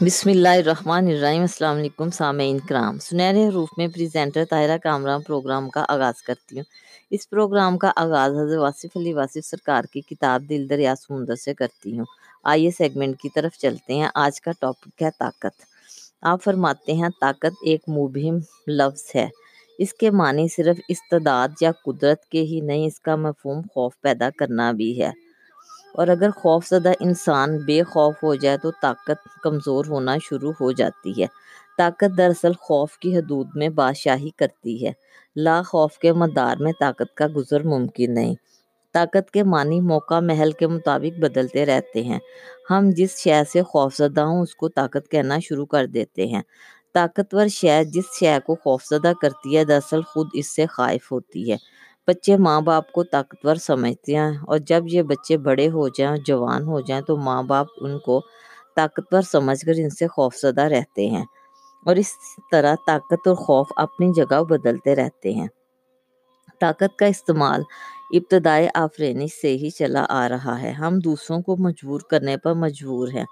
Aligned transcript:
بسم 0.00 0.30
اللہ 0.30 0.48
الرحمن 0.48 1.06
الرحیم، 1.06 1.40
السلام 1.40 1.76
علیکم 1.76 2.10
سامعین 2.10 2.58
کرام۔ 2.58 2.98
سنہرے 2.98 3.48
حروف 3.48 3.68
میں 3.76 3.88
پریزنٹر 3.88 4.44
طاہرہ 4.50 4.78
کامران 4.78 5.22
پروگرام 5.22 5.70
کا 5.70 5.84
آغاز 5.88 6.22
کرتی 6.22 6.56
ہوں۔ 6.56 6.64
اس 7.10 7.30
پروگرام 7.30 7.78
کا 7.78 7.92
آغاز 7.96 8.32
حضرت 8.32 8.58
واصف 8.58 8.96
علی 8.96 9.12
واصف 9.12 9.44
سرکار 9.44 9.84
کی 9.84 10.00
کتاب 10.00 10.42
دل 10.48 10.68
دریا 10.68 10.94
سمندر 10.94 11.34
سے 11.34 11.54
کرتی 11.54 11.98
ہوں۔ 11.98 12.04
آئیے 12.44 12.70
سیگمنٹ 12.70 13.20
کی 13.20 13.28
طرف 13.34 13.58
چلتے 13.58 13.94
ہیں۔ 13.94 14.08
آج 14.14 14.40
کا 14.40 14.50
ٹاپک 14.60 15.02
ہے 15.02 15.08
طاقت۔ 15.18 15.62
آپ 16.22 16.44
فرماتے 16.44 16.92
ہیں، 16.92 17.08
طاقت 17.20 17.54
ایک 17.62 17.88
مبہم 17.88 18.38
لفظ 18.66 19.02
ہے۔ 19.14 19.28
اس 19.78 19.94
کے 19.94 20.10
معنی 20.10 20.48
صرف 20.48 20.76
استداد 20.88 21.48
یا 21.60 21.72
قدرت 21.84 22.24
کے 22.24 22.40
ہی 22.40 22.60
نہیں، 22.60 22.86
اس 22.86 23.00
کا 23.00 23.16
مفہوم 23.16 23.62
خوف 23.74 24.00
پیدا 24.00 24.28
کرنا 24.38 24.72
بھی 24.72 25.02
ہے۔ 25.02 25.23
اور 25.94 26.08
اگر 26.08 26.30
خوف 26.30 26.66
زدہ 26.66 26.92
انسان 27.00 27.58
بے 27.58 27.82
خوف 27.82 28.14
ہو 28.22 28.34
جائے 28.34 28.58
تو 28.58 28.70
طاقت 28.82 29.42
کمزور 29.42 29.84
ہونا 29.88 30.16
شروع 30.22 30.52
ہو 30.60 30.72
جاتی 30.72 31.22
ہے۔ 31.22 31.26
طاقت 31.78 32.16
دراصل 32.18 32.52
خوف 32.60 32.98
کی 32.98 33.16
حدود 33.16 33.48
میں 33.54 33.68
بادشاہی 33.68 34.30
کرتی 34.36 34.86
ہے۔ 34.86 34.92
لا 35.36 35.62
خوف 35.62 35.98
کے 35.98 36.12
مدار 36.12 36.56
میں 36.60 36.72
طاقت 36.80 37.14
کا 37.14 37.26
گزر 37.36 37.62
ممکن 37.62 38.14
نہیں۔ 38.14 38.34
طاقت 38.92 39.30
کے 39.30 39.42
معنی 39.42 39.80
موقع 39.80 40.20
محل 40.20 40.52
کے 40.52 40.66
مطابق 40.66 41.20
بدلتے 41.20 41.66
رہتے 41.66 42.02
ہیں۔ 42.02 42.18
ہم 42.70 42.90
جس 42.90 43.18
شے 43.18 43.42
سے 43.52 43.62
خوف 43.62 43.96
زدہ 43.96 44.20
ہوں، 44.20 44.40
اس 44.40 44.54
کو 44.54 44.68
طاقت 44.68 45.10
کہنا 45.10 45.38
شروع 45.38 45.66
کر 45.66 45.86
دیتے 45.86 46.26
ہیں۔ 46.26 46.42
طاقتور 46.94 47.46
شے 47.46 47.84
جس 47.84 48.04
شے 48.20 48.38
کو 48.46 48.54
خوف 48.54 48.84
زدہ 48.84 49.12
کرتی 49.22 49.56
ہے، 49.56 49.64
دراصل 49.64 50.02
خود 50.02 50.28
اس 50.34 50.56
سے 50.56 50.66
خائف 50.66 51.12
ہوتی 51.12 51.52
ہے۔ 51.52 51.56
بچے 52.08 52.36
ماں 52.36 52.60
باپ 52.60 52.92
کو 52.92 53.04
طاقتور 53.04 53.56
سمجھتے 53.56 54.16
ہیں 54.16 54.36
اور 54.46 54.58
جب 54.58 54.82
یہ 54.86 55.02
بچے 55.02 55.36
بڑے 55.36 55.68
ہو 55.68 55.88
جائیں، 55.88 56.16
جوان 56.26 56.62
ہو 56.64 56.80
جائیں 56.80 57.02
تو 57.02 57.16
ماں 57.16 57.42
باپ 57.42 57.66
ان 57.80 57.98
کو 57.98 58.20
طاقتور 58.76 59.22
سمجھ 59.22 59.66
کر 59.66 59.72
ان 59.76 59.90
سے 59.90 60.06
خوف 60.06 60.36
زدہ 60.36 60.62
رہتے 60.62 61.06
ہیں 61.06 61.24
اور 61.86 61.96
اس 61.96 62.12
طرح 62.52 62.74
طاقت 62.86 63.28
اور 63.28 63.34
خوف 63.36 63.66
اپنی 63.76 64.12
جگہ 64.16 64.42
بدلتے 64.42 64.96
رہتے 64.96 65.32
ہیں۔ 65.32 65.48
طاقت 66.60 66.96
کا 66.96 67.06
استعمال 67.06 67.62
ابتدائی 68.10 68.68
آفرینش 68.74 69.30
سے 69.42 69.56
ہی 69.56 69.70
چلا 69.70 70.04
آ 70.08 70.28
رہا 70.28 70.62
ہے۔ 70.62 70.70
ہم 70.70 70.98
دوسروں 70.98 71.42
کو 71.42 71.56
مجبور 71.58 72.00
کرنے 72.00 72.36
پر 72.36 72.54
مجبور 72.54 73.08
ہیں۔ 73.08 73.24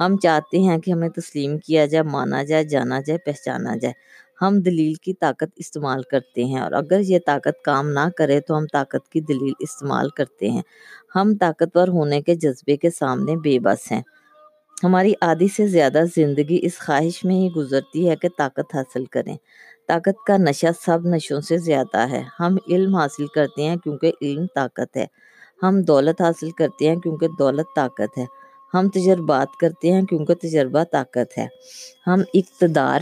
ہم 0.00 0.16
چاہتے 0.16 0.58
ہیں 0.58 0.78
کہ 0.78 0.90
ہمیں 0.90 1.08
تسلیم 1.08 1.58
کیا 1.58 1.86
جائے، 1.86 2.02
مانا 2.02 2.42
جائے، 2.42 2.64
جانا 2.64 3.00
جائے، 3.00 3.18
پہچانا 3.18 3.76
جائے۔ 3.76 3.94
ہم 4.42 4.60
دلیل 4.60 4.94
کی 4.94 5.12
طاقت 5.12 5.52
استعمال 5.56 6.02
کرتے 6.02 6.44
ہیں 6.44 6.58
اور 6.58 6.72
اگر 6.72 7.00
یہ 7.00 7.18
طاقت 7.26 7.64
کام 7.64 7.88
نہ 7.88 8.08
کرے 8.16 8.40
تو 8.40 8.58
ہم 8.58 8.66
طاقت 8.72 9.08
کی 9.08 9.20
دلیل 9.20 9.52
استعمال 9.58 10.08
کرتے 10.08 10.50
ہیں۔ 10.50 10.62
ہم 11.16 11.36
طاقتور 11.40 11.88
ہونے 11.88 12.22
کے 12.22 12.34
جذبے 12.34 12.76
کے 12.76 12.90
سامنے 12.90 13.36
بے 13.36 13.58
بس 13.58 13.92
ہیں۔ 13.92 14.02
ہماری 14.84 15.14
آدھی 15.20 15.48
سے 15.48 15.66
زیادہ 15.66 16.02
زندگی 16.16 16.58
اس 16.62 16.78
خواہش 16.78 17.24
میں 17.24 17.34
ہی 17.34 17.48
گزرتی 17.56 18.10
ہے 18.10 18.16
کہ 18.16 18.28
طاقت 18.38 18.74
حاصل 18.74 19.04
کریں۔ 19.04 19.36
طاقت 19.88 20.26
کا 20.26 20.36
نشہ 20.36 20.66
سب 20.84 20.98
نشوں 21.04 21.40
سے 21.40 21.56
زیادہ 21.56 21.98
ہے۔ 21.98 22.22
ہم 22.40 22.56
علم 22.68 22.96
حاصل 22.96 23.26
کرتے 23.26 23.62
ہیں 23.62 23.76
کیونکہ 23.76 24.12
علم 24.22 24.46
طاقت 24.54 24.96
ہے۔ 24.96 25.06
ہم 25.62 25.82
دولت 25.82 26.20
حاصل 26.20 26.50
کرتے 26.50 26.88
ہیں 26.88 26.96
کیونکہ 26.96 27.26
دولت 27.38 27.66
طاقت 27.76 28.18
ہے۔ 28.18 28.37
ہم 28.74 28.88
تجربات 28.88 29.48
کرتے 29.60 29.92
ہیں 29.92 30.02
کیونکہ 30.02 30.34
تجربہ 30.34 30.84
طاقت 30.84 31.38
ہے۔ 31.38 31.46
ہم 32.06 32.22
اقتدار 32.34 33.00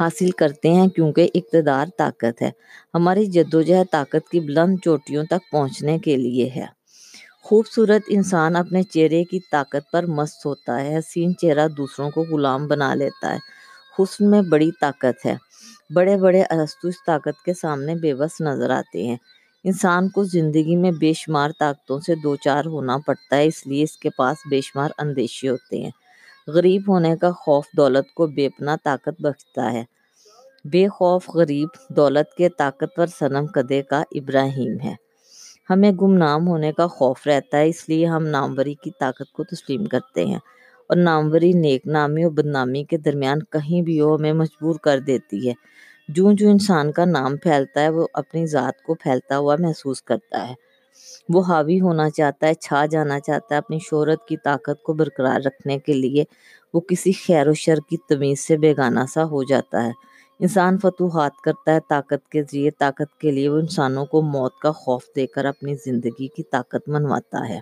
حاصل 0.00 0.30
کرتے 0.30 0.70
ہیں 0.70 0.88
کیونکہ 0.88 1.28
اقتدار 1.34 1.86
طاقت 1.96 2.42
ہے۔ 2.42 2.50
ہماری 2.94 3.26
جدوجہد 3.26 3.92
طاقت 3.92 4.28
کی 4.30 4.40
بلند 4.40 4.76
چوٹیوں 4.84 5.24
تک 5.24 5.50
پہنچنے 5.52 5.98
کے 5.98 6.16
لیے 6.16 6.50
ہے۔ 6.56 6.66
خوبصورت 7.42 8.02
انسان 8.08 8.56
اپنے 8.56 8.82
چہرے 8.82 9.24
کی 9.24 9.40
طاقت 9.52 9.92
پر 9.92 10.06
مست 10.06 10.46
ہوتا 10.46 10.80
ہے، 10.80 10.98
حسین 10.98 11.36
چہرہ 11.36 11.68
دوسروں 11.68 12.10
کو 12.10 12.22
غلام 12.22 12.68
بنا 12.68 12.94
لیتا 12.94 13.34
ہے۔ 13.34 13.38
حسن 13.98 14.30
میں 14.30 14.42
بڑی 14.42 14.70
طاقت 14.80 15.26
ہے۔ 15.26 15.34
بڑے 15.94 16.16
بڑے 16.16 16.42
ارستو 16.42 16.88
اس 16.88 16.94
طاقت 17.06 17.44
کے 17.44 17.54
سامنے 17.54 17.94
بے 17.94 18.14
بس 18.14 18.40
نظر 18.40 18.70
آتے 18.70 19.06
ہیں۔ 19.06 19.16
انسان 19.64 20.08
کو 20.08 20.24
زندگی 20.24 20.76
میں 20.76 20.90
بے 20.90 21.12
شمار 21.12 21.50
طاقتوں 21.58 22.00
سے 22.00 22.14
دو 22.14 22.36
چار 22.36 22.64
ہونا 22.64 22.96
پڑتا 23.06 23.36
ہے، 23.36 23.46
اس 23.46 23.66
لیے 23.66 23.82
اس 23.82 23.96
کے 23.96 24.10
پاس 24.10 24.36
بے 24.50 24.60
شمار 24.60 24.90
اندیشے 24.98 25.48
ہوتے 25.48 25.78
ہیں۔ 25.82 25.90
غریب 26.46 26.82
ہونے 26.88 27.16
کا 27.16 27.30
خوف 27.30 27.64
دولت 27.76 28.14
کو 28.14 28.26
بے 28.26 28.48
پناہ 28.48 28.76
طاقت 28.84 29.22
بخشتا 29.22 29.72
ہے۔ 29.72 29.84
بے 30.64 30.88
خوف 30.88 31.30
غریب 31.30 31.68
دولت 31.88 32.36
کے 32.36 32.48
طاقتور 32.48 33.06
صنم 33.06 33.46
کدے 33.46 33.82
کا 33.82 34.02
ابراہیم 34.12 34.80
ہے۔ 34.84 34.94
ہمیں 35.70 35.92
گمنام 35.92 36.48
ہونے 36.48 36.72
کا 36.72 36.86
خوف 36.86 37.26
رہتا 37.26 37.58
ہے، 37.58 37.68
اس 37.68 37.88
لیے 37.88 38.06
ہم 38.06 38.26
ناموری 38.26 38.74
کی 38.74 38.90
طاقت 39.00 39.32
کو 39.32 39.44
تسلیم 39.44 39.84
کرتے 39.84 40.26
ہیں 40.26 40.38
اور 40.86 40.96
ناموری 40.96 41.52
نیک 41.52 41.86
نامی 41.86 42.24
اور 42.24 42.32
بدنامی 42.32 42.84
کے 42.84 42.98
درمیان 42.98 43.42
کہیں 43.42 43.82
بھی 43.82 44.00
ہو 44.00 44.16
ہمیں 44.16 44.32
مجبور 44.32 44.74
کر 44.74 44.98
دیتی 45.00 45.48
ہے۔ 45.48 45.54
جو 46.08 46.32
جو 46.32 46.48
انسان 46.48 46.92
کا 46.92 47.04
نام 47.04 47.36
پھیلتا 47.36 47.80
ہے، 47.80 47.88
وہ 47.88 48.06
اپنی 48.14 48.46
ذات 48.46 48.82
کو 48.82 48.94
پھیلتا 48.94 49.38
ہوا 49.38 49.56
محسوس 49.58 50.02
کرتا 50.02 50.48
ہے۔ 50.48 50.54
وہ 51.28 51.42
حاوی 51.48 51.80
ہونا 51.80 52.10
چاہتا 52.10 52.46
ہے، 52.46 52.54
چھا 52.54 52.86
جانا 52.86 53.20
چاہتا 53.20 53.54
ہے 53.54 53.58
اپنی 53.58 53.78
شہرت 53.90 54.26
کی 54.26 54.36
طاقت 54.36 54.82
کو 54.82 54.92
برقرار 54.92 55.40
رکھنے 55.46 55.78
کے 55.78 55.92
لیے۔ 55.92 56.24
وہ 56.74 56.80
کسی 56.80 57.12
خیر 57.12 57.48
و 57.48 57.54
شر 57.54 57.76
کی 57.90 57.96
تمیز 58.08 58.40
سے 58.40 58.56
بیگانہ 58.56 59.00
سا 59.14 59.24
ہو 59.24 59.42
جاتا 59.42 59.86
ہے۔ 59.86 59.90
انسان 60.40 60.78
فتوحات 60.78 61.32
کرتا 61.44 61.74
ہے 61.74 61.78
طاقت 61.88 62.28
کے 62.28 62.42
ذریعے۔ 62.42 62.70
طاقت 62.70 63.20
کے 63.20 63.30
لیے 63.30 63.48
وہ 63.48 63.58
انسانوں 63.58 64.06
کو 64.06 64.22
موت 64.22 64.58
کا 64.58 64.72
خوف 64.72 65.04
دے 65.16 65.26
کر 65.26 65.44
اپنی 65.44 65.74
زندگی 65.74 66.28
کی 66.28 66.42
طاقت 66.42 66.88
منواتا 66.88 67.48
ہے۔ 67.48 67.60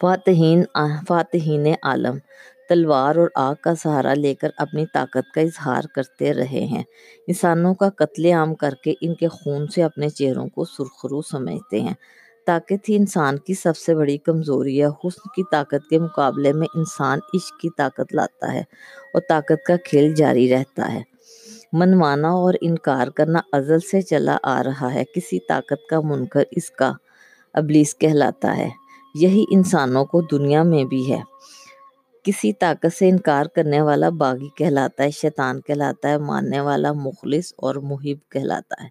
فاتحین 0.00 0.64
فاتحین 1.08 1.66
عالم۔ 1.82 2.18
تلوار 2.72 3.16
اور 3.16 3.28
آگ 3.34 3.54
کا 3.60 3.74
سہارا 3.74 4.14
لے 4.14 4.34
کر 4.34 4.48
اپنی 4.56 4.84
طاقت 4.94 5.34
کا 5.34 5.40
اظہار 5.40 5.82
کرتے 5.94 6.34
رہے 6.34 6.64
ہیں۔ 6.66 6.82
انسانوں 7.26 7.74
کا 7.74 7.88
قتل 7.90 8.26
عام 8.26 8.54
کر 8.54 8.74
کے 8.84 8.94
ان 9.00 9.14
کے 9.14 9.28
خون 9.28 9.66
سے 9.66 9.82
اپنے 9.82 10.08
چہروں 10.08 10.48
کو 10.48 10.64
سرخرو 10.64 11.22
سمجھتے 11.22 11.80
ہیں۔ 11.80 11.94
طاقت 12.46 12.88
ہی 12.88 12.96
انسان 12.96 13.38
کی 13.38 13.54
سب 13.54 13.76
سے 13.76 13.94
بڑی 13.94 14.18
کمزوری 14.18 14.80
ہے۔ 14.80 14.86
حسن 14.86 15.28
کی 15.36 15.42
طاقت 15.52 15.90
کے 15.90 15.98
مقابلے 15.98 16.52
میں 16.52 16.66
انسان 16.74 17.18
عشق 17.34 17.60
کی 17.60 17.68
طاقت 17.76 18.14
لاتا 18.14 18.52
ہے 18.52 18.62
اور 19.14 19.20
طاقت 19.28 19.66
کا 19.66 19.76
کھیل 19.84 20.14
جاری 20.14 20.52
رہتا 20.52 20.92
ہے۔ 20.92 21.02
منوانا 21.72 22.28
اور 22.28 22.54
انکار 22.60 23.08
کرنا 23.08 23.38
ازل 23.52 23.80
سے 23.80 24.02
چلا 24.02 24.38
آ 24.42 24.62
رہا 24.62 24.94
ہے۔ 24.94 25.04
کسی 25.14 25.38
طاقت 25.48 25.88
کا 25.90 26.00
منکر 26.00 26.42
اس 26.50 26.70
کا 26.70 26.92
ابلیس 27.54 27.94
کہلاتا 27.94 28.56
ہے۔ 28.56 28.68
یہی 29.14 29.44
انسانوں 29.50 30.04
کو 30.04 30.20
دنیا 30.20 30.62
میں 30.62 30.84
بھی 30.84 31.12
ہے۔ 31.12 31.31
کسی 32.24 32.52
طاقت 32.52 32.98
سے 32.98 33.08
انکار 33.08 33.46
کرنے 33.46 33.80
والا 33.80 34.08
باغی 34.08 34.48
کہلاتا 34.56 35.04
ہے، 35.04 35.10
شیطان 35.10 35.60
کہلاتا 35.60 36.08
ہے، 36.08 36.18
ماننے 36.18 36.60
والا 36.60 36.92
مخلص 36.92 37.52
اور 37.56 37.74
محب 37.74 38.30
کہلاتا 38.30 38.84
ہے۔ 38.84 38.88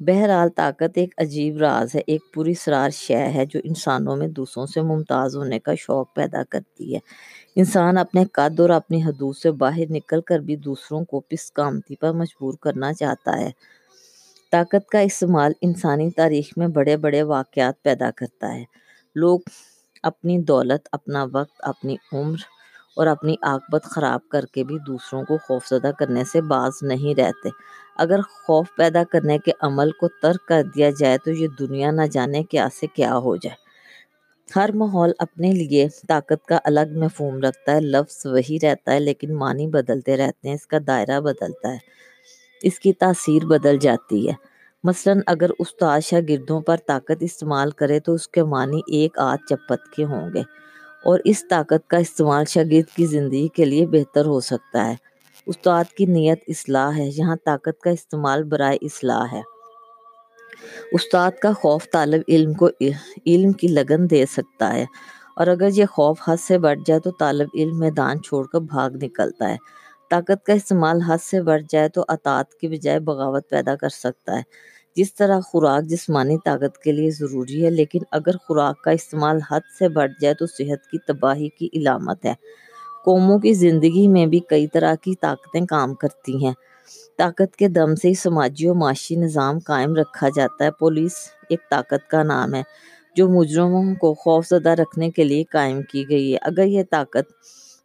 بہرحال، 0.00 0.48
طاقت 0.48 0.98
ایک 0.98 1.14
عجیب 1.18 1.56
راز 1.56 1.94
ہے، 1.94 2.00
ایک 2.06 2.20
پوری 2.34 2.54
سرار 2.54 2.90
شے 2.90 3.16
ہے 3.16 3.46
جو 3.46 3.60
انسانوں 3.64 4.16
میں 4.16 4.28
دوسروں 4.28 4.66
سے 4.66 4.82
ممتاز 4.82 5.36
ہونے 5.36 5.58
کا 5.58 5.74
شوق 5.74 6.14
پیدا 6.14 6.42
کرتی 6.50 6.94
ہے۔ 6.94 6.98
انسان 7.56 7.98
اپنے 7.98 8.24
قد 8.24 8.60
اور 8.60 8.70
اپنی 8.70 9.02
حدود 9.04 9.36
سے 9.36 9.50
باہر 9.50 9.84
نکل 9.90 10.20
کر 10.20 10.38
بھی 10.38 10.56
دوسروں 10.56 11.04
کو 11.04 11.20
پس 11.20 11.50
کامتی 11.50 11.96
پر 11.96 12.12
مجبور 12.12 12.54
کرنا 12.54 12.92
چاہتا 12.92 13.38
ہے۔ 13.38 13.50
طاقت 14.52 14.88
کا 14.88 14.98
استعمال 14.98 15.52
انسانی 15.60 16.10
تاریخ 16.10 16.46
میں 16.56 16.68
بڑے 16.68 16.96
بڑے 16.96 17.22
واقعات 17.22 17.82
پیدا 17.82 18.10
کرتا 18.16 18.54
ہے۔ 18.54 18.64
لوگ 19.14 19.40
اپنی 20.02 20.38
دولت، 20.38 20.88
اپنا 20.92 21.24
وقت، 21.32 21.56
اپنی 21.58 21.96
عمر 22.12 22.36
اور 22.96 23.06
اپنی 23.06 23.34
عاقبت 23.42 23.84
خراب 23.84 24.20
کر 24.28 24.44
کے 24.44 24.64
بھی 24.64 24.78
دوسروں 24.78 25.24
کو 25.24 25.38
خوفزدہ 25.38 25.90
کرنے 25.98 26.24
سے 26.24 26.40
باز 26.40 26.72
نہیں 26.82 27.14
رہتے۔ 27.14 27.48
اگر 27.96 28.20
خوف 28.22 28.66
پیدا 28.76 29.02
کرنے 29.12 29.38
کے 29.38 29.52
عمل 29.60 29.90
کو 29.90 30.08
ترک 30.22 30.48
کر 30.48 30.62
دیا 30.74 30.90
جائے 30.98 31.18
تو 31.18 31.30
یہ 31.30 31.48
دنیا 31.58 31.90
نہ 31.90 32.06
جانے 32.12 32.42
کیا 32.42 32.68
سے 32.80 32.86
کیا 32.86 33.16
ہو 33.16 33.36
جائے۔ 33.36 33.56
ہر 34.56 34.70
ماحول 34.74 35.12
اپنے 35.18 35.52
لیے 35.52 35.88
طاقت 36.08 36.46
کا 36.46 36.58
الگ 36.64 36.96
مفہوم 36.96 37.38
رکھتا 37.38 37.72
ہے، 37.72 37.80
لفظ 37.80 38.26
وہی 38.26 38.58
رہتا 38.62 38.92
ہے 38.92 39.00
لیکن 39.00 39.34
معنی 39.34 39.66
بدلتے 39.66 40.16
رہتے 40.16 40.48
ہیں، 40.48 40.54
اس 40.54 40.66
کا 40.66 40.78
دائرہ 40.86 41.20
بدلتا 41.20 41.72
ہے، 41.72 41.78
اس 42.62 42.78
کی 42.80 42.92
تاثیر 42.92 43.44
بدل 43.44 43.78
جاتی 43.78 44.28
ہے۔ 44.28 44.49
مثلاً 44.84 45.20
اگر 45.26 45.50
استاد 45.58 46.00
شاگردوں 46.00 46.60
پر 46.60 46.76
طاقت 46.86 47.16
استعمال 47.20 47.70
کرے 47.70 48.00
تو 48.00 48.14
اس 48.14 48.28
کے 48.28 48.44
معنی 48.44 48.80
ایک 48.86 49.18
آدھ 49.18 49.46
چپت 49.48 49.92
کے 49.96 50.04
ہوں 50.04 50.30
گے 50.34 50.40
اور 51.04 51.18
اس 51.24 51.44
طاقت 51.48 51.88
کا 51.88 51.96
استعمال 51.96 52.44
شاگرد 52.44 52.96
کی 52.96 53.06
زندگی 53.06 53.48
کے 53.48 53.64
لیے 53.64 53.86
بہتر 53.86 54.26
ہو 54.26 54.40
سکتا 54.40 54.88
ہے۔ 54.88 54.94
استاد 55.46 55.84
کی 55.84 56.06
نیت 56.06 56.38
اصلاح 56.48 56.90
ہے، 56.96 57.10
یہاں 57.16 57.36
طاقت 57.44 57.80
کا 57.80 57.90
استعمال 57.90 58.44
برائے 58.44 58.78
اصلاح 58.82 59.24
ہے۔ 59.32 59.42
استاد 60.92 61.30
کا 61.42 61.52
خوف 61.52 61.86
طالب 61.92 62.22
علم 62.28 62.52
کو 62.52 62.68
علم 63.26 63.52
کی 63.52 63.68
لگن 63.68 64.10
دے 64.10 64.26
سکتا 64.26 64.74
ہے 64.74 64.84
اور 65.36 65.46
اگر 65.46 65.68
یہ 65.72 65.84
خوف 65.86 66.18
حد 66.28 66.36
سے 66.40 66.58
بڑھ 66.58 66.78
جائے 66.86 67.00
تو 67.00 67.10
طالب 67.10 67.48
علم 67.54 67.78
میدان 67.78 68.22
چھوڑ 68.22 68.46
کر 68.46 68.60
بھاگ 68.60 68.90
نکلتا 69.02 69.48
ہے۔ 69.48 69.56
طاقت 70.10 70.46
کا 70.46 70.52
استعمال 70.52 71.00
حد 71.00 71.18
سے 71.22 71.42
بڑھ 71.42 71.62
جائے 71.68 71.88
تو 71.88 72.04
اطاعت 72.08 72.54
کی 72.54 72.68
بجائے 72.68 73.00
بغاوت 73.00 73.50
پیدا 73.50 73.76
کر 73.76 73.88
سکتا 73.88 74.36
ہے۔ 74.36 74.42
جس 74.96 75.14
طرح 75.14 75.40
خوراک 75.40 75.82
جسمانی 75.84 76.36
طاقت 76.44 76.78
کے 76.78 76.92
لیے 76.92 77.10
ضروری 77.10 77.64
ہے، 77.64 77.70
لیکن 77.70 77.98
اگر 78.10 78.36
خوراک 78.36 78.82
کا 78.82 78.90
استعمال 78.90 79.38
حد 79.50 79.60
سے 79.78 79.88
بڑھ 79.88 80.10
جائے 80.20 80.34
تو 80.34 80.46
صحت 80.46 80.90
کی 80.90 80.98
تباہی 80.98 81.48
کی 81.48 81.68
علامت 81.72 82.26
ہے۔ 82.26 82.34
قوموں 83.04 83.38
کی 83.38 83.52
زندگی 83.52 84.08
میں 84.08 84.26
بھی 84.26 84.40
کئی 84.40 84.66
طرح 84.66 84.94
کی 84.94 85.14
طاقتیں 85.14 85.66
کام 85.66 85.94
کرتی 85.94 86.44
ہیں۔ 86.44 86.52
طاقت 87.18 87.56
کے 87.56 87.68
دم 87.68 87.94
سے 87.94 88.08
ہی 88.08 88.14
سماجی 88.14 88.68
و 88.68 88.74
معاشی 88.74 89.16
نظام 89.16 89.58
قائم 89.58 89.94
رکھا 89.94 90.28
جاتا 90.28 90.64
ہے۔ 90.64 90.70
پولیس 90.70 91.12
ایک 91.48 91.60
طاقت 91.70 92.10
کا 92.10 92.22
نام 92.22 92.54
ہے، 92.54 92.62
جو 93.16 93.28
مجرموں 93.28 93.94
کو 93.94 94.14
خوف 94.14 94.46
زدہ 94.46 94.70
رکھنے 94.70 95.10
کے 95.10 95.24
لیے 95.24 95.44
قائم 95.44 95.82
کی 95.82 96.08
گئی 96.08 96.32
ہے۔ 96.32 96.38
اگر 96.42 96.64
یہ 96.64 96.82
طاقت 96.90 97.32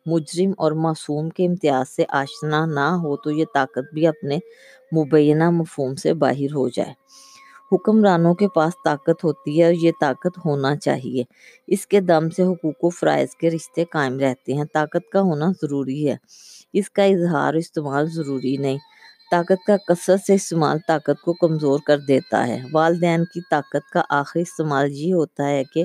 مجرم 0.05 0.51
اور 0.57 0.71
معصوم 0.71 1.29
کے 1.29 1.45
امتیاز 1.45 1.89
سے 1.89 2.05
آشنا 2.09 2.65
نہ 2.65 2.79
ہو 2.79 3.15
تو 3.17 3.31
یہ 3.31 3.45
طاقت 3.53 3.93
بھی 3.93 4.07
اپنے 4.07 4.37
مبینہ 4.95 5.49
مفہوم 5.49 5.95
سے 5.95 6.13
باہر 6.13 6.53
ہو 6.55 6.69
جائے۔ 6.69 6.93
حکمرانوں 7.71 8.33
کے 8.33 8.47
پاس 8.47 8.73
طاقت 8.85 9.23
ہوتی 9.23 9.59
ہے 9.59 9.65
اور 9.65 9.73
یہ 9.73 9.91
طاقت 10.01 10.45
ہونا 10.45 10.75
چاہیے۔ 10.75 11.23
اس 11.67 11.87
کے 11.87 11.99
دم 11.99 12.29
سے 12.29 12.43
حقوق 12.43 12.83
و 12.83 12.89
فرائض 12.89 13.35
کے 13.35 13.51
رشتے 13.51 13.85
قائم 13.85 14.19
رہتے 14.19 14.53
ہیں۔ 14.53 14.63
طاقت 14.73 15.11
کا 15.11 15.21
ہونا 15.21 15.45
ضروری 15.61 16.09
ہے۔ 16.09 16.15
اس 16.73 16.89
کا 16.89 17.03
اظہار 17.03 17.53
و 17.53 17.57
استعمال 17.57 18.05
ضروری 18.07 18.57
نہیں۔ 18.57 18.77
طاقت 19.31 19.65
کا 19.67 19.77
کثرت 19.87 20.19
سے 20.27 20.33
استعمال 20.33 20.77
طاقت 20.87 21.21
کو 21.21 21.33
کمزور 21.33 21.79
کر 21.87 21.97
دیتا 21.97 22.47
ہے۔ 22.47 22.61
والدین 22.73 23.25
کی 23.25 23.39
طاقت 23.51 23.91
کا 23.93 24.01
آخری 24.09 24.41
استعمال 24.41 24.91
یہ 24.91 25.13
ہوتا 25.13 25.47
ہے 25.47 25.63
کہ 25.73 25.83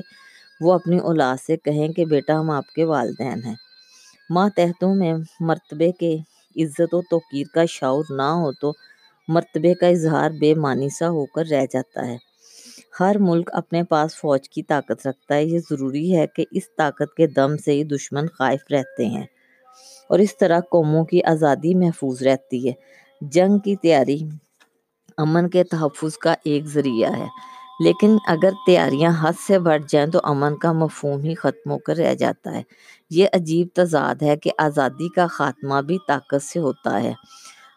وہ 0.61 0.73
اپنی 0.73 0.97
اولاد 0.97 1.37
سے 1.45 1.57
کہیں 1.57 1.87
کہ 1.87 2.05
بیٹا 2.05 2.39
ہم 2.39 2.49
آپ 2.49 2.73
کے 2.73 2.83
والدین 2.83 3.43
ہیں۔ 3.45 3.55
ماتحتوں 4.33 4.95
میں 4.95 5.13
مرتبے 5.39 5.91
کے 5.91 6.17
عزت 6.55 6.93
و 6.93 7.01
توقیر 7.01 7.47
کا 7.53 7.65
شعور 7.65 8.03
نہ 8.09 8.21
ہو 8.21 8.51
تو 8.51 8.71
مرتبے 9.27 9.73
کا 9.73 9.87
اظہار 9.87 10.31
بے 10.39 10.53
معنی 10.53 10.89
سا 10.89 11.09
ہو 11.09 11.25
کر 11.25 11.43
رہ 11.51 11.65
جاتا 11.71 12.07
ہے۔ 12.07 12.17
ہر 12.99 13.15
ملک 13.19 13.49
اپنے 13.53 13.83
پاس 13.83 14.15
فوج 14.15 14.49
کی 14.49 14.63
طاقت 14.63 15.07
رکھتا 15.07 15.35
ہے۔ 15.35 15.43
یہ 15.45 15.59
ضروری 15.59 16.15
ہے 16.15 16.27
کہ 16.27 16.45
اس 16.51 16.75
طاقت 16.77 17.15
کے 17.17 17.27
دم 17.27 17.57
سے 17.57 17.71
ہی 17.71 17.83
دشمن 17.83 18.27
خائف 18.27 18.59
رہتے 18.71 19.05
ہیں۔ 19.05 19.25
اور 20.09 20.19
اس 20.19 20.37
طرح 20.37 20.59
قوموں 20.59 21.05
کی 21.05 21.23
آزادی 21.23 21.75
محفوظ 21.75 22.23
رہتی 22.23 22.67
ہے۔ 22.67 22.73
جنگ 23.21 23.57
کی 23.57 23.75
تیاری 23.75 24.19
امن 25.17 25.49
کے 25.49 25.63
تحفظ 25.63 26.17
کا 26.17 26.35
ایک 26.45 26.65
ذریعہ 26.65 27.17
ہے۔ 27.17 27.50
لیکن 27.83 28.17
اگر 28.27 28.49
تیاریاں 28.65 29.11
حد 29.21 29.33
سے 29.47 29.59
بڑھ 29.59 29.81
جائیں 29.89 30.07
تو 30.07 30.19
امن 30.23 30.57
کا 30.57 30.71
مفہوم 30.71 31.21
ہی 31.21 31.35
ختم 31.35 31.71
ہو 31.71 31.77
کر 31.77 31.95
رہ 31.95 32.13
جاتا 32.13 32.51
ہے۔ 32.53 32.61
یہ 33.09 33.27
عجیب 33.33 33.67
تضاد 33.73 34.21
ہے 34.21 34.37
کہ 34.37 34.51
آزادی 34.57 35.09
کا 35.09 35.27
خاتمہ 35.27 35.81
بھی 35.81 35.97
طاقت 36.07 36.43
سے 36.43 36.59
ہوتا 36.59 37.01
ہے۔ 37.03 37.13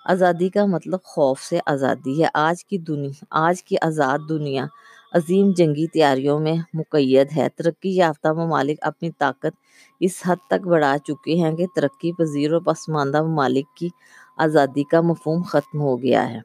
آزادی 0.04 0.48
کا 0.48 0.64
مطلب 0.66 1.02
خوف 1.04 1.40
سے 1.40 1.58
آزادی 1.66 2.22
ہے۔ 2.22 2.28
آج 2.34 2.64
کی 2.64 2.78
دنیا 2.78 3.24
آج 3.30 3.64
کی 3.64 3.76
آزاد 3.82 4.18
دنیا 4.28 4.64
عظیم 5.12 5.50
جنگی 5.56 5.86
تیاریوں 5.86 6.38
میں 6.40 6.56
مقید 6.74 7.28
ہے۔ 7.36 7.48
ترقی 7.56 7.96
یافتہ 7.96 8.28
ممالک 8.28 8.78
اپنی 8.82 9.10
طاقت 9.18 9.54
اس 10.00 10.22
حد 10.26 10.36
تک 10.50 10.66
بڑھا 10.66 10.98
چکے 10.98 11.34
ہیں 11.34 11.52
کہ 11.52 11.66
ترقی 11.76 12.12
پذیر 12.12 12.54
و 12.54 12.60
پسماندہ 12.60 13.22
ممالک 13.22 13.76
کی 13.76 13.88
آزادی 14.36 14.84
کا 14.84 15.00
مفہوم 15.00 15.42
ختم 15.42 15.80
ہو 15.80 16.02
گیا 16.02 16.30
ہے۔ 16.30 16.40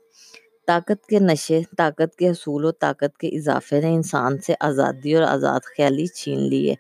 طاقت 0.69 1.06
کے 1.06 1.19
نشے، 1.19 1.62
طاقت 1.77 2.16
کے 2.16 2.30
حصول 2.30 2.66
و 2.66 2.71
طاقت 2.71 3.18
کے 3.18 3.27
اضافے 3.27 3.81
نے 3.81 3.95
انسان 3.95 4.38
سے 4.38 4.54
آزادی 4.60 5.16
اور 5.16 5.24
آزاد 5.24 5.60
خیالی 5.60 6.07
چھین 6.07 6.39
لی 6.39 6.69
ہے۔ 6.69 6.75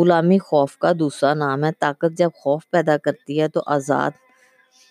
غلامی 0.00 0.38
خوف 0.38 0.76
کا 0.78 0.92
دوسرا 0.98 1.34
نام 1.34 1.64
ہے۔ 1.64 1.70
طاقت 1.78 2.18
جب 2.18 2.30
خوف 2.34 2.70
پیدا 2.70 2.96
کرتی 2.96 3.40
ہے 3.40 3.48
تو 3.48 3.60
آزاد 3.66 4.10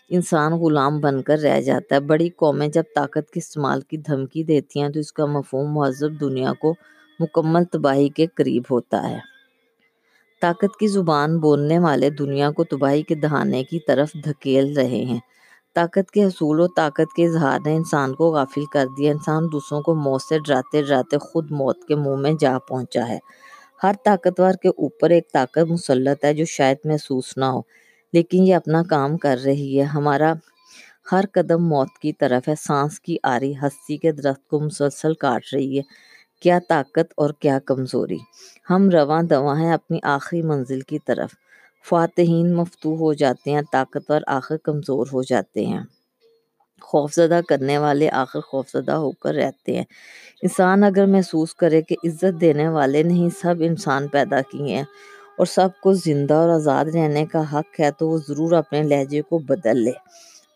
انسان 0.10 0.54
غلام 0.54 1.00
بن 1.00 1.22
کر 1.22 1.39
رہ 1.39 1.62
جاتا 1.62 1.95
ہے۔ 1.95 2.00
بڑی 2.00 2.30
قومیں 2.30 2.68
جب 2.68 2.84
طاقت 2.95 3.31
کے 3.31 3.39
استعمال 3.39 3.81
کی 3.81 3.98
دھمکی 3.98 4.44
دیتی 4.44 4.81
ہیں 4.81 4.90
تو 4.90 5.00
اس 5.00 5.13
کا 5.13 5.25
مفہوم 5.25 5.74
مہذب 5.74 6.19
دنیا 6.22 6.54
کو 6.54 6.74
مکمل 7.19 7.63
تباہی 7.63 8.10
کے 8.10 8.25
قریب 8.25 8.63
ہوتا 8.72 9.10
ہے۔ 9.10 9.19
طاقت 10.42 10.80
کی 10.80 10.88
زبان 10.88 11.40
بولنے 11.40 11.80
والے 11.80 12.10
دنیا 12.10 12.51
کو 12.51 12.63
تباہی 12.63 13.01
کے 13.01 13.16
دہانے 13.16 13.63
کی 13.63 13.80
طرف 13.80 14.13
دھکیل 14.25 14.78
رہے 14.78 15.04
ہیں۔ 15.06 15.19
طاقت 15.78 16.12
کے 16.12 16.24
حصول 16.24 16.60
و 16.60 16.68
طاقت 16.68 17.16
کے 17.16 17.26
اظہار 17.26 17.60
نے 17.66 17.76
انسان 17.76 18.14
کو 18.16 18.32
غافل 18.32 18.66
کر 18.66 18.86
دیا۔ 18.98 19.12
انسان 19.12 19.48
دوسروں 19.52 19.82
کو 19.82 19.96
موت 19.96 20.22
سے 20.22 20.40
ڈراتے 20.40 20.82
ڈراتے 20.82 21.18
خود 21.18 21.52
موت 21.52 21.88
کے 21.88 21.96
منہ 21.96 22.16
میں 22.16 22.32
جا 22.40 22.60
پہنچا 22.60 23.08
ہے۔ 23.08 23.20
ہر 23.84 23.92
طاقتور 24.06 24.54
کے 24.54 24.68
اوپر 24.68 25.10
ایک 25.10 25.34
طاقت 25.34 25.72
مسلط 25.72 26.26
ہے 26.26 26.34
جو 26.34 26.46
شاید 26.46 26.78
محسوس 26.86 27.38
نہ 27.38 27.46
ہو، 27.46 27.62
لیکن 28.14 28.44
یہ 28.44 28.56
اپنا 28.56 28.84
کام 28.84 29.18
کر 29.18 29.40
رہی 29.46 29.80
ہے۔ 29.80 29.84
ہمارا 29.84 30.34
ہر 31.12 31.26
قدم 31.32 31.68
موت 31.68 31.98
کی 32.02 32.14
طرف 32.14 32.48
ہے، 32.48 32.54
سانس 32.68 33.00
کی 33.00 33.18
آری 33.24 33.54
ہستی 33.56 33.98
کے 33.98 34.12
درخت 34.12 34.48
کو 34.48 34.60
مسلسل 34.60 35.14
کاٹ 35.14 35.42
رہی 35.54 35.78
ہے۔ 35.78 35.84
کیا 36.42 36.60
طاقت 36.70 37.14
اور 37.18 37.30
کیا 37.40 37.60
کمزوری۔ 37.60 38.18
ہم 38.70 38.90
رواں 38.90 39.24
دواں 39.24 39.56
ہیں 39.56 39.74
اپنی 39.74 40.00
آخری 40.04 40.42
منزل 40.42 40.82
کی 40.82 41.00
طرف۔ 41.00 41.30
فاتحین 41.86 42.54
مفتوح 42.54 42.98
ہو 42.98 43.14
جاتے 43.14 43.52
ہیں، 43.52 43.62
طاقتور 43.72 44.22
آخر 44.28 44.58
کمزور 44.58 45.08
ہو 45.14 45.24
جاتے 45.24 45.66
ہیں۔ 45.66 45.80
خوفزدہ 46.82 47.40
کرنے 47.50 47.78
والے 47.78 48.10
آخر 48.10 48.40
خوفزدہ 48.40 48.92
ہو 48.92 49.12
کر 49.12 49.34
رہتے 49.34 49.76
ہیں۔ 49.76 49.84
انسان 50.42 50.84
اگر 50.84 51.06
محسوس 51.06 51.56
کرے 51.56 51.82
کہ 51.82 51.96
عزت 52.04 52.42
دینے 52.42 52.68
والے 52.68 53.04
نہیں 53.04 53.30
سب 53.42 53.56
انسان 53.60 54.08
پیدا 54.08 54.42
کیے 54.42 54.76
ہیں 54.76 54.84
اور 55.38 55.46
سب 55.46 55.70
کو 55.82 55.94
زندہ 55.94 56.34
اور 56.34 56.50
آزاد 56.50 56.86
رہنے 56.86 57.26
کا 57.26 57.54
حق 57.54 57.80
ہے، 57.80 57.92
تو 57.92 58.10
وہ 58.10 58.18
ضرور 58.28 58.52
اپنے 58.52 58.84
لہجے 58.84 59.22
کو 59.22 59.38
بدل 59.38 59.80
لے۔ 59.80 59.92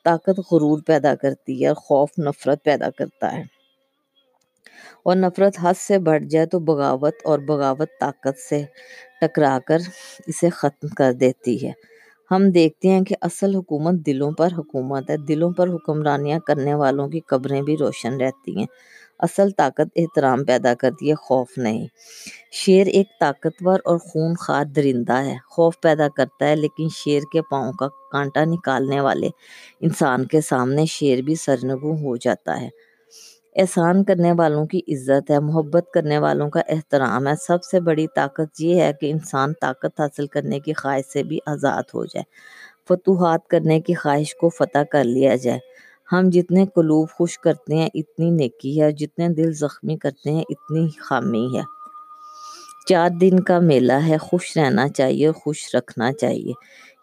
طاقت 0.04 0.40
غرور 0.40 0.82
پیدا 0.86 1.16
کرتی 1.16 1.64
ہے 1.64 1.68
اور 1.68 1.76
خوف 1.76 2.10
نفرت 2.20 2.64
پیدا 2.64 2.90
کرتا 2.90 3.38
ہے۔ 3.38 3.61
اور 5.04 5.16
نفرت 5.16 5.58
حد 5.62 5.74
سے 5.78 6.00
بڑھ 6.00 6.24
جائے 6.24 6.46
تو 6.46 6.60
بغاوت 6.60 7.14
اور 7.24 7.40
بغاوت 7.40 7.90
طاقت 8.00 8.40
سے 8.40 8.64
ٹکرا 9.22 9.60
کر 9.68 9.78
اسے 10.28 10.50
ختم 10.50 10.88
کر 10.88 11.14
دیتی 11.14 11.68
ہے۔ 11.68 11.72
ہم 12.32 12.50
دیکھتے 12.50 12.90
ہیں 12.90 13.02
کہ 13.02 13.16
اصل 13.22 13.56
حکومت 13.56 13.94
دلوں 14.06 14.32
پر 14.32 14.48
حکومت 14.58 15.10
ہے۔ 15.10 15.18
دلوں 15.18 15.52
پر 15.52 15.68
حکمرانیاں 15.70 16.40
کرنے 16.40 16.74
والوں 16.74 17.08
کی 17.10 17.20
قبریں 17.20 17.62
بھی 17.62 17.78
روشن 17.78 18.22
رہتی 18.22 18.58
ہیں۔ 18.58 18.66
اصل 19.20 19.52
طاقت 19.52 19.90
احترام 19.96 20.46
پیدا 20.46 20.74
کرتی 20.74 21.10
ہے، 21.10 21.16
خوف 21.16 21.58
نہیں۔ 21.58 21.88
شیر 22.52 22.88
ایک 22.88 23.08
طاقتور 23.20 23.80
اور 23.86 23.98
خون 23.98 24.36
خوار 24.36 24.66
درندہ 24.66 25.14
ہے۔ 25.14 25.36
خوف 25.50 25.82
پیدا 25.82 26.08
کرتا 26.08 26.48
ہے، 26.48 26.56
لیکن 26.56 26.88
شیر 26.96 27.22
کے 27.34 27.42
پاؤں 27.42 27.74
کا 27.74 27.88
کانٹا 28.12 28.44
نکالنے 28.46 29.00
والے 29.02 29.30
انسان 29.80 30.26
کے 30.26 30.42
سامنے 30.42 30.86
شیر 30.86 31.22
بھی 31.22 31.36
سرنگوں 31.36 31.98
ہو 31.98 32.16
جاتا 32.16 32.62
ہے۔ 32.62 32.70
احسان 33.56 34.04
کرنے 34.04 34.32
والوں 34.32 34.66
کی 34.66 34.80
عزت 34.88 35.32
ہے، 35.32 35.40
محبت 35.40 35.92
کرنے 35.94 36.18
والوں 36.18 36.50
کا 36.50 36.62
احترام 36.68 37.28
ہے۔ 37.28 37.34
سب 37.48 37.64
سے 37.64 37.80
بڑی 37.80 38.08
طاقت 38.16 38.62
یہ 38.62 38.82
ہے 38.82 38.92
کہ 39.02 39.12
انسان 39.12 39.54
طاقت 39.62 40.00
حاصل 40.00 40.28
کرنے 40.28 40.60
کی 40.60 40.74
خواہش 40.74 41.12
سے 41.14 41.24
بھی 41.24 41.40
آزاد 41.46 41.84
ہو 41.94 42.06
جائے، 42.06 42.24
فتوحات 42.88 43.48
کرنے 43.48 43.82
کی 43.82 43.94
خواہش 43.94 44.36
کو 44.36 44.50
فتح 44.50 44.84
کر 44.92 45.04
لیا 45.04 45.36
جائے۔ 45.36 45.60
ہم 46.12 46.30
جتنے 46.30 46.66
قلوب 46.76 47.10
خوش 47.10 47.40
کرتے 47.40 47.76
ہیں، 47.76 47.90
اتنی 47.94 48.30
نیکی 48.30 48.82
ہے 48.82 48.92
جتنے 48.92 49.30
دل 49.30 49.54
زخمی 49.54 49.98
کرتے 49.98 50.32
ہیں، 50.32 50.44
اتنی 50.50 50.88
خامی 51.00 51.48
ہے۔ 51.58 51.64
چار 52.88 53.10
دن 53.10 53.40
کا 53.40 53.60
میلہ 53.60 54.00
ہے، 54.08 54.18
خوش 54.18 54.58
رہنا 54.58 54.90
چاہیے 54.90 55.26
اور 55.26 55.34
خوش 55.34 55.76
رکھنا 55.76 56.14
چاہیے۔ 56.14 56.54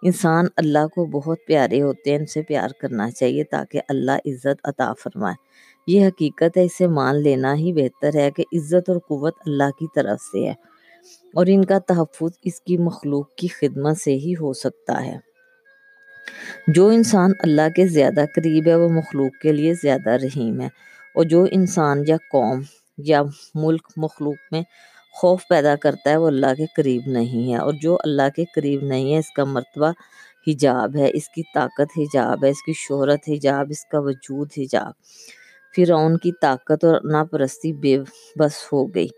انسان 0.03 0.47
اللہ 0.57 0.87
کو 0.87 1.07
بہت 1.07 1.39
پیارے 1.47 1.83
ہوتے 1.83 2.11
ہیں، 2.11 2.19
ان 2.19 2.27
سے 2.27 2.43
پیار 2.43 2.69
کرنا 2.81 3.11
چاہیے 3.11 3.45
تاکہ 3.45 3.81
اللہ 3.89 4.13
عزت 4.13 4.61
عطا 4.65 4.93
فرمائے۔ 5.03 5.68
یہ 5.89 6.07
حقیقت 6.07 6.57
ہے، 6.57 6.65
اسے 6.65 6.87
مان 6.87 7.23
لینا 7.23 7.55
ہی 7.55 7.73
بہتر 7.73 8.11
ہے 8.15 8.31
کہ 8.31 8.45
عزت 8.53 8.89
اور 8.91 8.99
قوت 8.99 9.35
اللہ 9.47 9.71
کی 9.79 9.87
طرف 9.95 10.21
سے 10.23 10.47
ہے 10.47 10.55
اور 11.35 11.47
ان 11.49 11.65
کا 11.65 11.79
تحفظ 11.79 12.39
اس 12.45 12.61
کی 12.61 12.79
مخلوق 12.79 13.35
کی 13.35 13.49
خدمت 13.49 13.97
سے 13.97 14.15
ہی 14.15 14.33
ہو 14.41 14.53
سکتا 14.53 15.05
ہے۔ 15.05 15.17
جو 16.69 16.89
انسان 16.89 17.31
اللہ 17.43 17.69
کے 17.77 17.87
زیادہ 17.87 18.25
قریب 18.35 18.67
ہے، 18.67 18.75
وہ 18.75 18.89
مخلوق 18.89 19.43
کے 19.43 19.53
لیے 19.53 19.75
زیادہ 19.75 20.11
رحیم 20.11 20.61
ہے 20.61 20.69
اور 21.15 21.25
جو 21.25 21.47
انسان 21.51 22.03
یا 22.09 22.17
قوم 22.33 22.61
یا 22.99 23.23
ملک 23.55 23.89
مخلوق 23.97 24.53
میں 24.53 24.63
خوف 25.15 25.43
پیدا 25.49 25.77
کرتا 25.77 26.11
ہے، 26.11 26.17
وہ 26.17 26.27
اللہ 26.27 26.55
کے 26.57 26.67
قریب 26.77 27.03
نہیں 27.07 27.53
ہے 27.53 27.59
اور 27.59 27.73
جو 27.83 27.97
اللہ 28.05 28.29
کے 28.37 28.45
قریب 28.55 28.83
نہیں 28.83 29.15
ہے، 29.15 29.19
اس 29.19 29.31
کا 29.31 29.45
مرتبہ 29.45 29.93
حجاب 30.47 30.97
ہے، 30.97 31.11
اس 31.15 31.29
کی 31.29 31.43
طاقت 31.55 31.99
حجاب 31.99 32.45
ہے، 32.45 32.51
اس 32.51 32.63
کی 32.63 32.73
شہرت 32.73 33.29
حجاب، 33.29 33.67
اس 33.71 33.85
کا 33.85 33.99
وجود 33.99 34.49
حجاب۔ 34.59 34.93
فرعون 35.87 36.19
کی 36.19 36.33
طاقت 36.41 36.85
اور 36.85 37.01
ناپرستی 37.05 37.73
بے 37.73 37.99
بس 38.39 38.73
ہو 38.73 38.95
گئی۔ 38.95 39.09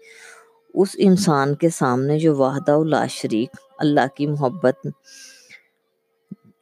اس 0.74 0.88
انسان 0.98 1.54
کے 1.54 1.68
سامنے 1.68 2.18
جو 2.18 2.36
وحدہ 2.36 2.78
لا 2.84 3.06
شریک، 3.06 3.48
اللہ 3.78 4.16
کی 4.16 4.26
محبت، 4.26 4.86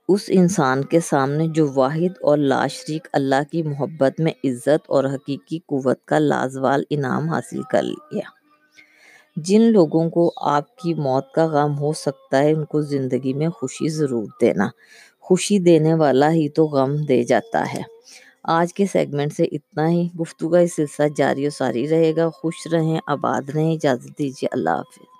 اس 0.09 0.21
انسان 0.29 0.85
کے 0.85 1.01
سامنے 1.01 1.49
جو 1.49 1.71
واحد 1.75 2.19
اور 2.21 2.39
لا 2.39 2.67
شریک، 2.67 3.09
اللہ 3.13 3.51
کی 3.53 3.63
محبت 3.63 4.21
میں 4.21 4.33
عزت 4.45 4.85
اور 4.87 5.05
حقیقی 5.05 5.59
قوت 5.59 6.05
کا 6.05 6.19
لازوال 6.19 6.83
انعام 6.91 7.29
حاصل 7.29 7.63
کر 7.63 7.83
لیا۔ 7.83 8.23
جن 9.37 9.61
لوگوں 9.61 10.11
کو 10.11 10.33
آپ 10.37 10.77
کی 10.77 10.95
موت 10.95 11.33
کا 11.33 11.47
غم 11.47 11.79
ہو 11.79 11.93
سکتا 11.93 12.39
ہے، 12.39 12.53
ان 12.53 12.65
کو 12.65 12.81
زندگی 12.81 13.33
میں 13.33 13.49
خوشی 13.49 13.89
ضرور 13.89 14.25
دینا۔ 14.41 14.69
خوشی 15.21 15.59
دینے 15.59 15.95
والا 15.95 16.33
ہی 16.33 16.49
تو 16.49 16.67
غم 16.67 16.97
دے 16.97 17.23
جاتا 17.23 17.67
ہے۔ 17.75 17.83
آج 18.45 18.75
کے 18.75 18.87
سیگمنٹ 18.87 19.33
سے 19.33 19.45
اتنا 19.45 19.91
ہی۔ 19.91 20.09
گفتگو 20.21 20.49
کا 20.49 20.67
سلسلہ 20.67 21.07
جاری 21.17 21.47
و 21.47 21.51
ساری 21.51 21.89
رہے 21.89 22.17
گا۔ 22.17 22.29
خوش 22.31 22.67
رہیں، 22.73 23.01
آباد 23.07 23.51
رہیں۔ 23.51 23.75
اجازت 23.75 24.19
دیجیے۔ 24.19 24.49
اللہ 24.53 24.71
حافظ۔ 24.71 25.18